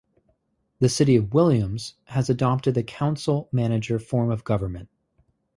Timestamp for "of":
1.15-1.31, 4.31-4.43